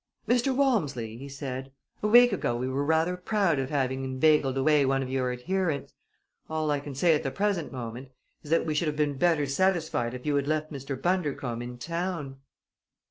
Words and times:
"Mr. 0.27 0.55
Walmsley," 0.55 1.15
he 1.15 1.29
said, 1.29 1.71
"a 2.01 2.07
week 2.07 2.31
ago 2.33 2.55
we 2.57 2.67
were 2.67 2.83
rather 2.83 3.15
proud 3.15 3.59
of 3.59 3.69
having 3.69 4.03
inveigled 4.03 4.57
away 4.57 4.83
one 4.83 5.03
of 5.03 5.11
your 5.11 5.31
adherents. 5.31 5.93
All 6.49 6.71
I 6.71 6.79
can 6.79 6.95
say 6.95 7.13
at 7.13 7.21
the 7.21 7.29
present 7.29 7.71
moment 7.71 8.09
is 8.41 8.49
that 8.49 8.65
we 8.65 8.73
should 8.73 8.87
have 8.87 8.97
been 8.97 9.19
better 9.19 9.45
satisfied 9.45 10.15
if 10.15 10.25
you 10.25 10.35
had 10.37 10.47
left 10.47 10.71
Mr. 10.73 10.99
Bundercombe 10.99 11.61
in 11.61 11.77
town." 11.77 12.37